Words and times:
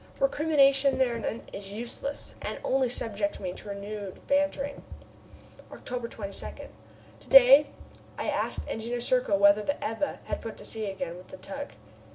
Recrimination 0.19 0.97
thereanent 0.97 1.47
is 1.53 1.71
useless 1.71 2.33
and 2.41 2.57
only 2.63 2.89
subjects 2.89 3.39
me 3.39 3.53
to 3.53 3.69
renewed 3.69 4.25
bantering. 4.25 4.83
October 5.71 6.07
22. 6.07 6.69
To 7.19 7.29
day 7.29 7.67
I 8.17 8.27
asked 8.27 8.67
Engineer 8.67 8.99
Serko 8.99 9.37
whether 9.37 9.61
the 9.61 9.77
Ebba 9.83 10.21
had 10.23 10.41
put 10.41 10.57
to 10.57 10.65
sea 10.65 10.89
again 10.89 11.17
with 11.17 11.27
the 11.27 11.37
tug. 11.37 11.73